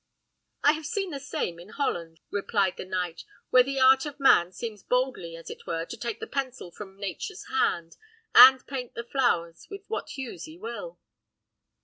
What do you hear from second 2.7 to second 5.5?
the knight, "where the art of man seems boldly,